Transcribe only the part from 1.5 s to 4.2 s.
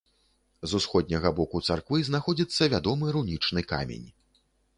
царквы знаходзіцца вядомы рунічны камень.